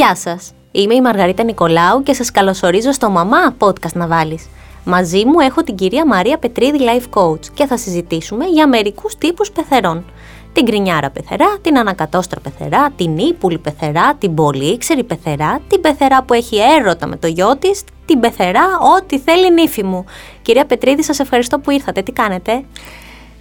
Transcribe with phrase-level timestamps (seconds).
[0.00, 4.48] Γεια σας, είμαι η Μαργαρίτα Νικολάου και σας καλωσορίζω στο «Μαμά» podcast να βάλεις.
[4.84, 9.50] Μαζί μου έχω την κυρία Μαρία Πετρίδη Life Coach και θα συζητήσουμε για μερικούς τύπους
[9.50, 10.04] πεθερών.
[10.52, 16.34] Την κρινιάρα πεθερά, την ανακατόστρα πεθερά, την ύπουλη πεθερά, την πολύξερη πεθερά, την πεθερά που
[16.34, 18.66] έχει έρωτα με το γιο της, την πεθερά,
[18.98, 20.04] ό,τι θέλει η νύφη μου.
[20.42, 22.02] Κυρία Πετρίδη, σας ευχαριστώ που ήρθατε.
[22.02, 22.64] Τι κάνετε;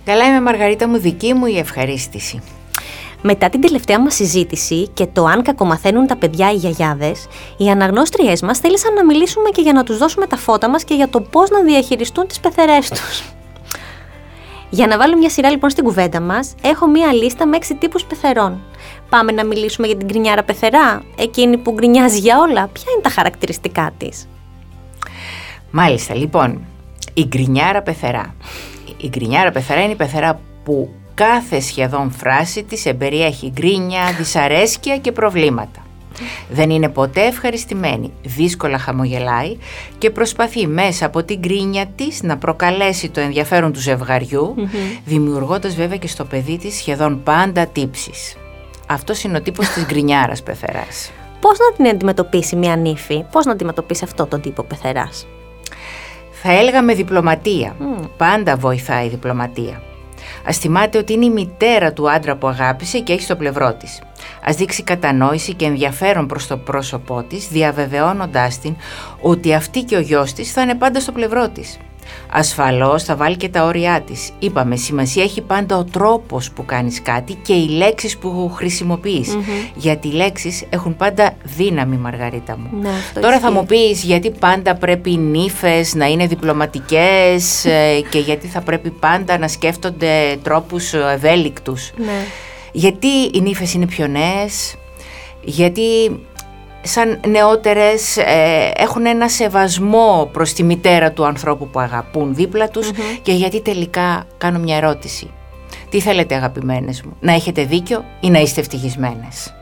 [0.06, 2.42] Καλά είμαι Μαργαρίτα μου, δική μου η ευχαρίστηση.
[3.22, 8.42] Μετά την τελευταία μας συζήτηση και το αν κακομαθαίνουν τα παιδιά οι γιαγιάδες, οι αναγνώστριές
[8.42, 11.22] μας θέλησαν να μιλήσουμε και για να τους δώσουμε τα φώτα μας και για το
[11.22, 13.24] πώς να διαχειριστούν τις πεθερές τους.
[14.70, 18.06] Για να βάλω μια σειρά λοιπόν στην κουβέντα μας, έχω μια λίστα με έξι τύπους
[18.06, 18.62] πεθερών.
[19.10, 22.68] Πάμε να μιλήσουμε για την κρινιάρα πεθερά, εκείνη που γκρινιάζει για όλα.
[22.68, 24.28] Ποια είναι τα χαρακτηριστικά της;
[25.72, 26.62] Μάλιστα, λοιπόν,
[27.14, 28.36] η γκρινιάρα πεθερά.
[28.98, 35.12] Η γκρινιάρα πεθερά είναι η πεθερά που κάθε σχεδόν φράση της εμπεριέχει γκρίνια, δυσαρέσκεια και
[35.12, 35.84] προβλήματα.
[36.50, 39.58] Δεν είναι ποτέ ευχαριστημένη, δύσκολα χαμογελάει
[39.98, 44.56] και προσπαθεί μέσα από την γκρίνια της να προκαλέσει το ενδιαφέρον του ζευγαριού,
[45.06, 48.36] δημιουργώντας βέβαια και στο παιδί της σχεδόν πάντα τύψεις.
[48.88, 51.12] Αυτός είναι ο τύπος της γκρινιάρας πεθεράς.
[51.40, 55.28] Πώς να την αντιμετωπίσει μια νύφη, πώς να αντιμετωπίσει αυτό τον τύπο πεθεράς;
[56.32, 57.76] Θα έλεγα με διπλωματία.
[58.18, 59.82] Πάντα βοηθάει η διπλωματία.
[60.48, 64.02] Α θυμάται ότι είναι η μητέρα του άντρα που αγάπησε και έχει στο πλευρό της.
[64.42, 68.76] Α δείξει κατανόηση και ενδιαφέρον προς το πρόσωπό της, διαβεβαιώνοντάς την
[69.22, 71.78] ότι αυτή και ο γιος της θα είναι πάντα στο πλευρό της.
[72.32, 74.30] Ασφαλώς θα βάλει και τα όρια της.
[74.40, 79.38] Είπαμε, σημασία έχει πάντα ο τρόπος που κάνεις κάτι και οι λέξεις που χρησιμοποιείς.
[79.76, 82.82] Γιατί οι λέξεις έχουν πάντα δύναμη, Μαργαρίτα μου.
[82.82, 88.20] Ναι, Τώρα θα μου πεις γιατί πάντα πρέπει οι νύφες να είναι διπλωματικές ε, και
[88.20, 91.92] γιατί θα πρέπει πάντα να σκέφτονται τρόπους ευέλικτους.
[91.98, 92.26] Ναι.
[92.72, 94.76] Γιατί οι νύφες είναι πιο νέες,
[95.42, 95.82] γιατί
[96.82, 102.90] σαν νεότερες ε, έχουν ένα σεβασμό προς τη μητέρα του ανθρώπου που αγαπούν δίπλα τους
[103.22, 105.32] και γιατί τελικά κάνω μια ερώτηση.
[105.90, 109.54] Τι θέλετε αγαπημένες μου, να έχετε δίκιο ή να είστε ευτυχισμένες;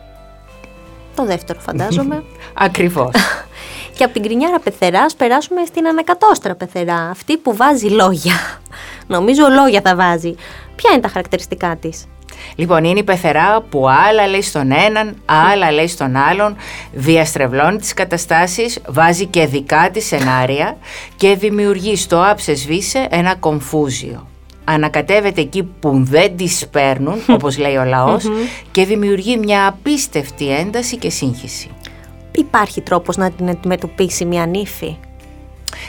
[1.15, 2.23] Το δεύτερο φαντάζομαι.
[2.53, 3.11] Ακριβώς.
[3.97, 8.33] και από την κρινιάρα πεθεράς περάσουμε στην ανακατόστρα πεθερά, αυτή που βάζει λόγια.
[9.07, 10.35] Νομίζω λόγια θα βάζει.
[10.75, 12.05] Ποια είναι τα χαρακτηριστικά της;
[12.55, 16.55] Λοιπόν, είναι η πεθερά που άλλα λέει στον έναν, άλλα λέει στον άλλον,
[16.91, 20.77] διαστρεβλώνει τις καταστάσεις, βάζει και δικά της σενάρια
[21.15, 24.27] και δημιουργεί στο άψες βίσε ένα κομφούζιο.
[24.63, 28.25] Ανακατεύεται εκεί που δεν τις παίρνουν, όπως λέει ο λαός,
[28.71, 31.69] και δημιουργεί μια απίστευτη ένταση και σύγχυση.
[32.31, 34.97] Υπάρχει τρόπος να την αντιμετωπίσει μια νύφη;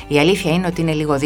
[0.08, 1.16] Η αλήθεια είναι ότι είναι λίγο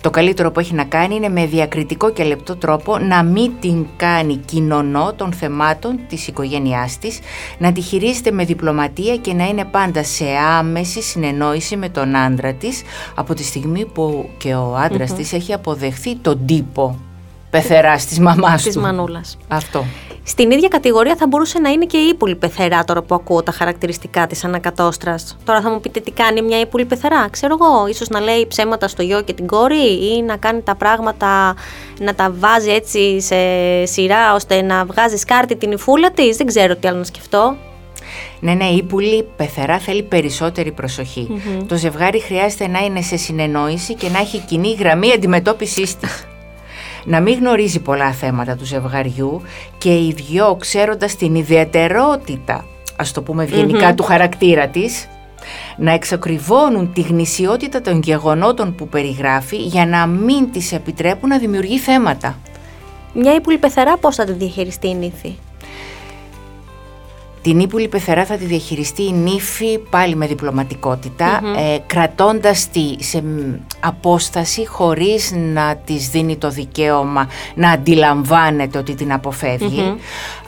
[0.00, 3.86] Το καλύτερο που έχει να κάνει είναι με διακριτικό και λεπτό τρόπο να μην την
[3.96, 7.18] κάνει κοινωνό των θεμάτων της οικογένειάς της,
[7.58, 10.24] να τη χειρίζεται με διπλωματία και να είναι πάντα σε
[10.58, 12.82] άμεση συνεννόηση με τον άντρα της
[13.14, 17.11] από τη στιγμή που και ο άντρας της έχει αποδεχθεί τον τύπο
[17.52, 18.80] πεθεράς της μαμάς Της του.
[18.80, 19.36] μανούλας.
[19.48, 19.84] Αυτό.
[20.24, 23.52] Στην ίδια κατηγορία θα μπορούσε να είναι και η ύπουλη πεθερά τώρα που ακούω τα
[23.52, 25.36] χαρακτηριστικά της ανακατόστρας.
[25.44, 27.28] Τώρα θα μου πείτε τι κάνει μια ύπουλη πεθερά.
[27.30, 30.74] Ξέρω εγώ, ίσως να λέει ψέματα στο γιο και την κόρη ή να κάνει τα
[30.74, 31.54] πράγματα,
[32.00, 33.36] να τα βάζει έτσι σε
[33.86, 36.36] σειρά ώστε να βγάζει σκάρτη την υφούλα της.
[36.36, 37.56] Δεν ξέρω τι άλλο να σκεφτώ.
[38.40, 41.42] Ναι, ναι, η πουλή πεθερά θέλει περισσότερη προσοχή.
[41.68, 46.26] Το ζευγάρι χρειάζεται να είναι σε συνεννόηση και να έχει κοινή γραμμή αντιμετώπισης της.
[47.04, 49.42] Να μην γνωρίζει πολλά θέματα του ζευγαριού
[49.78, 52.64] και οι δυο ξέροντας την ιδιαιτερότητα,
[52.96, 55.08] ας το πούμε ευγενικά, του χαρακτήρα της,
[55.76, 61.78] να εξακριβώνουν τη γνησιότητα των γεγονότων που περιγράφει για να μην της επιτρέπουν να δημιουργεί
[61.78, 62.38] θέματα.
[63.14, 65.36] Μια ύπουλη πεθερά πώς θα τη διαχειριστεί η νύφη.
[67.42, 73.22] Την ύπουλη πεθερά θα τη διαχειριστεί η νύφη πάλι με διπλωματικοτητα ε, κρατώντας τη σε
[73.22, 79.94] μ, απόσταση χωρίς να της δίνει το δικαίωμα να αντιλαμβάνεται ότι την αποφευγει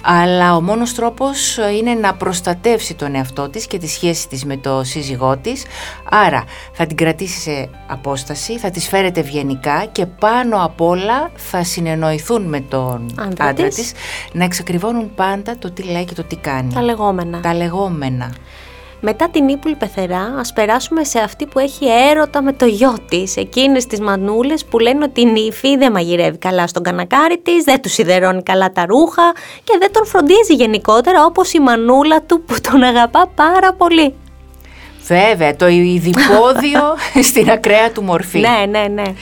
[0.06, 4.44] Αλλά ο μόνος τρόπος ε, είναι να προστατεύσει τον εαυτό της και τη σχέση της
[4.44, 5.64] με το σύζυγό της.
[6.10, 11.64] Άρα θα την κρατήσει σε απόσταση, θα της φέρεται ευγενικά και πάνω απ' όλα θα
[11.64, 13.74] συνεννοηθούν με τον Άντρα άντρα, της.
[13.74, 13.92] της
[14.32, 16.72] να εξακριβώνουν πάντα το τι λέει και το τι κάνει.
[16.72, 17.40] Τα λεγόμενα.
[17.40, 18.34] Τα λεγόμενα.
[19.06, 23.36] Μετά την ύπουλη πεθερά, ας περάσουμε σε αυτή που έχει έρωτα με το γιο της.
[23.36, 27.80] Εκείνες τις μανούλες που λένε ότι η νύφη δεν μαγειρεύει καλά στον κανακάρι της, δεν
[27.80, 29.32] τους σιδερώνει καλά τα ρούχα
[29.64, 34.14] και δεν τον φροντίζει γενικότερα όπως η μανούλα του που τον αγαπά πάρα πολύ.
[35.06, 36.82] Βέβαια, το ειδipόδιο
[37.30, 38.38] στην ακραία του μορφή.
[38.38, 39.14] Ναι, ναι, ναι.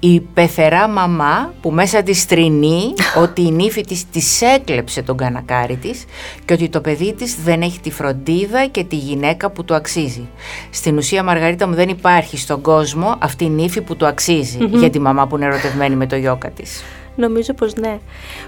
[0.00, 5.76] Η πεθερά μαμά που μέσα της στρινεί ότι η νύφη της της έκλεψε τον κανακάρι
[5.76, 6.04] της
[6.44, 10.28] και ότι το παιδί της δεν έχει τη φροντίδα και τη γυναίκα που του αξίζει.
[10.70, 14.90] Στην ουσία Μαργαρίτα μου δεν υπάρχει στον κόσμο αυτή η νύφη που του αξιζει για
[14.90, 16.82] τη μαμά που είναι ερωτευμένη με το γιόκα της.
[17.16, 17.98] Νομίζω πως ναι.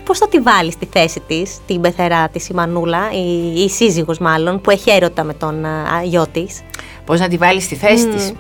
[0.04, 4.18] Πώς θα τη βάλεις στη θέση της, την πεθερά της η Μανούλα, η, η σύζυγος
[4.18, 6.60] μάλλον, που έχει έρωτα με τον α, γιο της;
[7.04, 8.32] Πώς να τη βάλεις στη θέση της;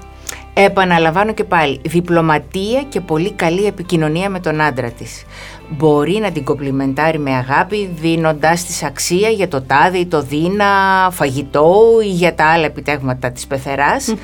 [0.64, 5.24] Επαναλαμβάνω και πάλι, διπλωματία και πολύ καλή επικοινωνία με τον άντρα της.
[5.68, 10.66] Μπορεί να την κομπλιμεντάρει με αγάπη δίνοντάς της αξία για το τάδι ή το δίνα,
[11.10, 14.14] φαγητό ή για τα άλλα επιτεύγματα της πεθεράς.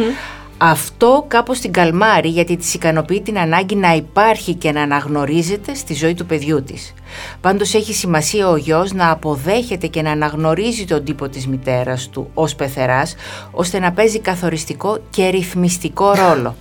[0.58, 5.94] Αυτό κάπως την καλμάρει γιατί της ικανοποιεί την ανάγκη να υπάρχει και να αναγνωρίζεται στη
[5.94, 6.94] ζωή του παιδιού της.
[7.40, 12.30] Πάντως έχει σημασία ο γιος να αποδέχεται και να αναγνωρίζει τον τύπο της μητέρας του
[12.34, 13.14] ως πεθεράς
[13.50, 16.54] ώστε να παίζει καθοριστικό και ρυθμιστικό ρόλο.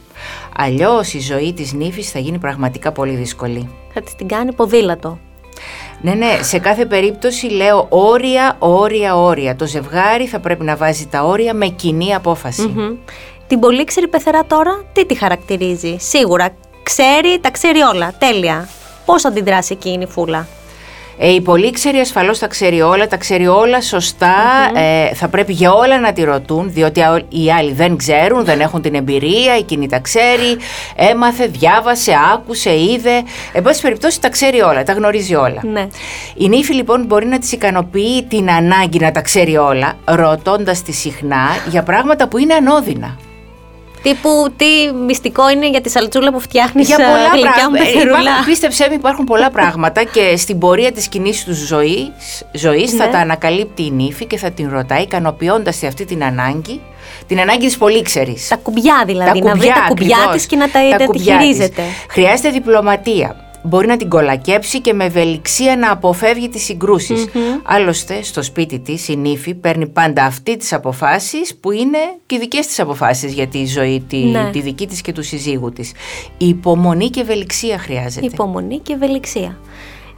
[0.56, 3.70] Αλλιώς η ζωή της νύφης θα γίνει πραγματικά πολύ δύσκολη.
[3.94, 5.20] Θα της την κάνει ποδήλατο.
[6.02, 9.56] Ναι, ναι, σε κάθε περίπτωση λέω όρια, όρια, όρια.
[9.56, 12.74] Το ζευγάρι θα πρέπει να βάζει τα όρια με κοινή απόφαση.
[13.54, 16.50] Την πολύ ξέρη πεθερά τώρα, τι τη χαρακτηρίζει; Σίγουρα
[16.84, 18.14] ξέρει, τα ξέρει όλα.
[18.18, 18.70] Τέλεια.
[19.06, 20.48] Πώς θα αντιδράσει εκείνη η φούλα;
[21.18, 23.78] Ε, η πολύξερη ασφαλώς τα ξέρει όλα, τα ξέρει όλα
[24.76, 28.82] ε, θα πρέπει για όλα να τη ρωτούν, διότι οι άλλοι δεν ξέρουν, δεν έχουν
[28.82, 30.58] την εμπειρία, εκείνη τα ξέρει,
[30.96, 33.24] έμαθε, διάβασε, άκουσε, είδε.
[33.54, 35.62] Εν πάση περιπτώσει τα ξέρει όλα, τα γνωρίζει όλα.
[35.64, 35.88] Ναι.
[36.36, 40.92] Η νύφη λοιπόν μπορεί να της ικανοποιεί την ανάγκη να τα ξέρει όλα, ρωτώντας τη
[40.92, 43.18] συχνά για πράγματα που είναι ανώδυνα.
[44.04, 48.44] Τύπου τι μυστικό είναι για τη σαλτσούλα που φτιάχνεις για πολλά πράγματα.
[48.46, 52.12] Πίστεψέ με, υπάρχουν πολλά πράγματα και στην πορεία της κοινή του ζωής
[52.52, 53.12] ζωής θα ναι.
[53.12, 56.82] τα ανακαλύπτει η νύφη και θα την ρωτάει, ικανοποιώντας αυτή την ανάγκη.
[57.28, 58.38] Την ανάγκη της πολύξερη.
[58.50, 59.40] Τα κουμπιά δηλαδή.
[59.40, 61.82] Τα να βρει τα κουμπιά της και να τα, τα, χειρίζεται.
[62.10, 67.28] Χρειάζεται διπλωματία μπορεί να την κολακέψει και με ευελιξία να αποφεύγει τις συγκρουσεις
[67.64, 72.40] Άλλωστε, στο σπίτι της η νύφη παίρνει πάντα αυτή τις αποφάσεις που είναι και οι
[72.40, 74.50] δικές της αποφάσεις για τη ζωή, τη, ναι.
[74.52, 75.92] τη δική της και του συζύγου της.
[76.38, 78.26] Η υπομονή και ευελιξία χρειάζεται.
[78.26, 79.58] Υπομονή και ευελιξία.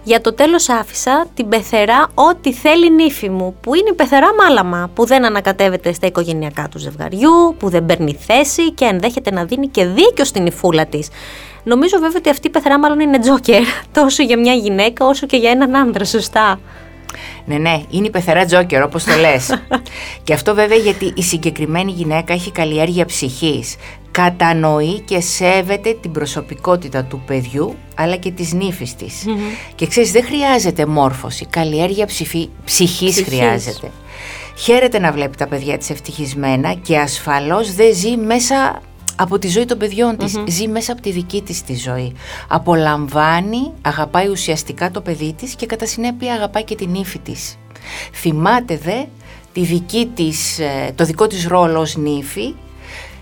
[0.04, 4.90] Για το τέλος άφησα την πεθερά ό,τι θέλει νύφη μου, που είναι η πεθερά μάλαμα,
[4.94, 9.68] που δεν ανακατεύεται στα οικογενειακά του ζευγαριού, που δεν παίρνει θέση και ενδέχεται να δίνει
[9.68, 11.10] και δίκιο στην υφούλα της.
[11.66, 13.62] Νομίζω βέβαια ότι αυτή η πεθερά μάλλον είναι τζόκερ,
[14.00, 16.60] τόσο για μια γυναίκα όσο και για έναν άντρα, σωστά.
[17.46, 19.62] Ναι, ναι, είναι η πεθερά τζόκερ όπως το λες.
[20.24, 23.76] και αυτό βέβαια γιατί η συγκεκριμένη γυναίκα έχει καλλιέργεια ψυχής.
[24.12, 29.26] Κατανοεί και σέβεται την προσωπικότητα του παιδιού αλλά και της νύφης της.
[29.76, 33.92] Και ξέρεις δεν χρειάζεται μόρφωση, καλλιέργεια ψυχής, ψυχής χρειάζεται.
[34.58, 38.82] Χαίρεται να βλέπει τα παιδιά της ευτυχισμένα και ασφαλώς δεν ζει μέσα
[39.16, 40.36] από τη ζωή των παιδιών της.
[40.48, 42.14] Ζει μέσα από τη δική της τη ζωή.
[42.48, 47.58] Απολαμβάνει, αγαπάει ουσιαστικά το παιδί της και κατά συνέπεια αγαπάει και την ύφη της.
[48.14, 49.04] Θυμάται δε
[49.54, 52.56] τη δική της, ε, το δικό της ρόλο ως νύφη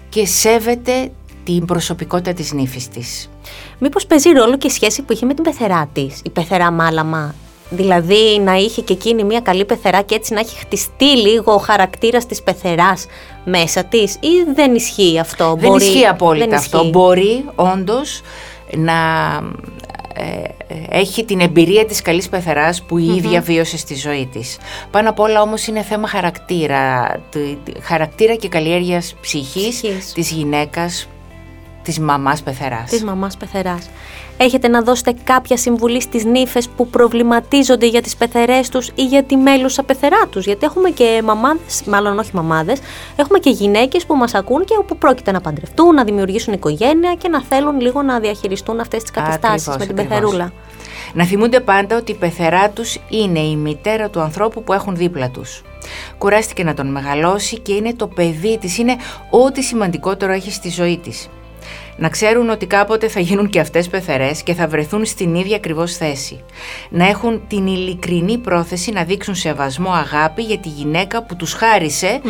[0.09, 1.11] και σέβεται
[1.43, 3.29] την προσωπικότητα της νύφης της.
[3.79, 7.35] Μήπως παίζει ρόλο και η σχέση που είχε με την πεθερά της, η πεθερά Μάλαμα,
[7.69, 11.57] Δηλαδή να είχε και εκείνη μια καλή πεθερά και έτσι να έχει χτιστεί λίγο ο
[11.57, 13.05] χαρακτήρας της πεθεράς
[13.45, 15.55] μέσα της, ή δεν ισχύει αυτό.
[15.59, 16.89] Δεν μπορεί, ισχύει απόλυτα αυτό.
[16.89, 18.21] Μπορεί όντως
[18.75, 18.93] να
[20.13, 20.41] ε,
[20.89, 24.57] έχει την εμπειρία της καλής πεθεράς που η ίδια βίωσε στη ζωή της.
[24.91, 27.15] Πάνω απ' όλα όμως είναι θέμα χαρακτήρα,
[27.81, 30.13] χαρακτήρα και καλλιέργειας ψυχής, ψυχής.
[30.13, 31.07] της γυναίκας,
[31.83, 32.89] της μαμάς πεθεράς.
[32.89, 33.89] Της μαμάς πεθεράς
[34.37, 39.23] έχετε να δώσετε κάποια συμβουλή στις νύφες που προβληματίζονται για τις πεθερές τους ή για
[39.23, 42.79] τη μέλουσα πεθερά τους; Γιατί έχουμε και μαμάδες, μάλλον όχι μαμάδες,
[43.15, 47.27] έχουμε και γυναίκες που μας ακούν και όπου πρόκειται να παντρευτούν, να δημιουργήσουν οικογένεια και
[47.27, 50.51] να θέλουν λίγο να διαχειριστούν αυτές τις καταστάσεις με την πεθερούλα.
[51.13, 55.29] Να θυμούνται πάντα ότι η πεθερά τους είναι η μητέρα του ανθρώπου που έχουν δίπλα
[55.29, 55.61] τους.
[56.17, 58.95] Κουράστηκε να τον μεγαλώσει και είναι το παιδί της, είναι
[59.29, 61.29] ό,τι σημαντικότερο έχει στη ζωή της
[61.97, 65.97] να ξέρουν ότι κάποτε θα γίνουν και αυτές πεθερές και θα βρεθούν στην ίδια ακριβώς
[65.97, 66.43] θέση.
[66.89, 72.21] Να έχουν την ειλικρινή πρόθεση να δείξουν σεβασμό αγάπη για τη γυναίκα που τους χαρισε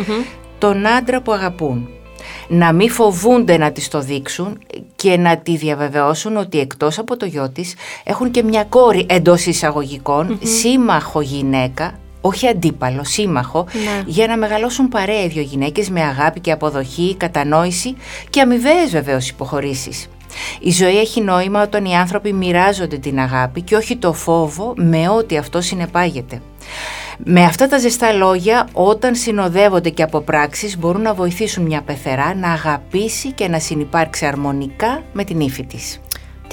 [0.58, 1.88] τον άντρα που αγαπούν.
[2.48, 4.58] Να μην φοβούνται να της το δείξουν
[4.96, 7.74] και να τη διαβεβαιώσουν ότι εκτός από το γιο της
[8.04, 9.46] έχουν και μια κόρη εντός
[10.42, 14.02] σύμμαχο γυναίκα όχι αντίπαλο, σύμμαχο, ναι.
[14.06, 17.96] για να μεγαλώσουν παρέα οι δύο γυναίκες με αγάπη και αποδοχή, κατανόηση
[18.30, 20.08] και αμοιβαίες βεβαίως υποχωρήσεις.
[20.60, 25.08] Η ζωή έχει νόημα όταν οι άνθρωποι μοιράζονται την αγάπη και όχι το φόβο με
[25.08, 26.40] ό,τι αυτό συνεπάγεται.
[27.24, 32.34] Με αυτά τα ζεστά λόγια, όταν συνοδεύονται και από πράξεις, μπορούν να βοηθήσουν μια πεθερά
[32.34, 36.00] να αγαπήσει και να συνεπάρξει αρμονικά με την ύφη της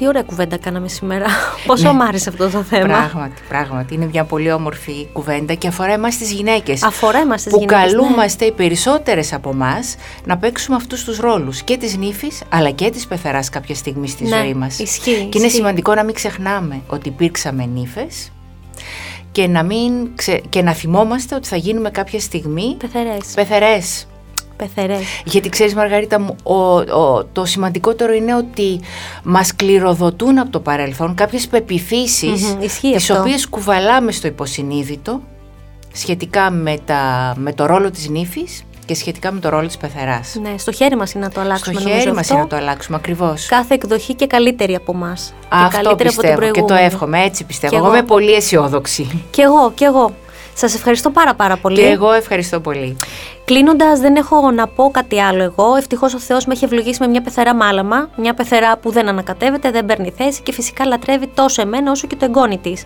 [0.02, 1.26] Τι ωραία κουβέντα κάναμε σήμερα.
[1.68, 1.94] Πόσο ναι.
[1.94, 2.86] μ' άρεσε αυτό το θέμα.
[2.86, 3.94] Πράγματι, πράγματι.
[3.94, 6.84] Είναι μια πολύ όμορφη κουβέντα και αφορά εμάς τις γυναίκες.
[6.84, 7.76] Αφορά εμάς τις γυναίκες.
[7.76, 7.98] Που ναι.
[8.00, 12.90] καλούμαστε οι περισσότερες από εμάς να παίξουμε αυτούς τους ρόλους και της νύφης αλλά και
[12.90, 14.80] της πεθεράς κάποια στιγμή στη ναι, ζωή μας.
[14.80, 15.28] Ισχύει.
[15.32, 18.32] Και είναι σημαντικό να μην ξεχνάμε ότι υπήρξαμε νύφες
[19.32, 20.10] και να, μην
[20.50, 23.26] και να θυμόμαστε ότι θα γίνουμε κάποια στιγμή πεθερές.
[23.36, 24.06] πεθερές.
[24.62, 25.02] Πεθερές.
[25.26, 26.36] Γιατί ξέρεις Μαργαρίτα μου,
[27.32, 28.80] το σημαντικότερο είναι ότι
[29.24, 35.22] μας κληροδοτούν από το παρελθόν κάποιες πεπιθήσεις mm-hmm, τις οποίες κουβαλάμε στο υποσυνείδητο
[35.94, 40.36] σχετικά με, τα, με το ρόλο της νύφης και σχετικά με το ρόλο της πεθεράς.
[40.42, 41.80] Ναι, στο χέρι μας είναι να το αλλάξουμε.
[41.80, 43.46] Στο χέρι μας είναι να το αλλάξουμε, ακριβώς.
[43.46, 45.34] Κάθε εκδοχή και καλύτερη από εμάς.
[45.50, 47.76] Αυτό καλύτερη πιστεύω από την και το εύχομαι, έτσι πιστεύω.
[47.76, 49.26] εγώ, εγώ είμαι πολύ αισιόδοξη.
[49.30, 50.12] Κι εγώ, κι εγώ.
[50.54, 51.76] Σας ευχαριστώ πάρα πάρα πολύ.
[51.76, 52.98] Και εγώ ευχαριστώ πολύ.
[53.46, 55.76] Κλείνοντας, δεν έχω να πω κάτι άλλο εγώ.
[55.76, 58.10] Ευτυχώς ο Θεός με έχει ευλογήσει με μια πεθερά μάλαμα.
[58.16, 62.16] Μια πεθερά που δεν ανακατεύεται, δεν παίρνει θέση και φυσικά λατρεύει τόσο εμένα όσο και
[62.16, 62.86] το εγγόνι της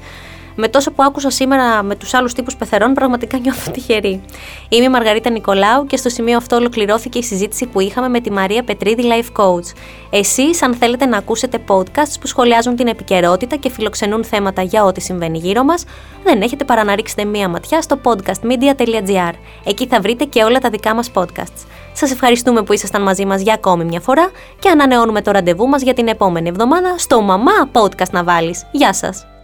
[0.55, 4.21] με τόσο που άκουσα σήμερα με τους άλλους τύπους πεθερών, πραγματικά νιώθω τυχερή.
[4.69, 8.31] Είμαι η Μαργαρίτα Νικολάου και στο σημείο αυτό ολοκληρώθηκε η συζήτηση που είχαμε με τη
[8.31, 9.75] Μαρία Πετρίδη Life Coach.
[10.09, 15.01] Εσείς, αν θέλετε να ακούσετε podcasts που σχολιάζουν την επικαιρότητα και φιλοξενούν θέματα για ό,τι
[15.01, 15.83] συμβαίνει γύρω μας,
[16.23, 19.33] δεν έχετε παρά να ρίξετε μία ματιά στο podcastmedia.gr.
[19.65, 21.65] Εκεί θα βρείτε και όλα τα δικά μας podcasts.
[21.93, 25.81] Σας ευχαριστούμε που ήσασταν μαζί μας για ακόμη μια φορά και ανανεώνουμε το ραντεβού μας
[25.81, 28.67] για την επόμενη εβδομάδα στο Μαμά Podcast να βάλεις.
[28.71, 29.34] Γεια σας!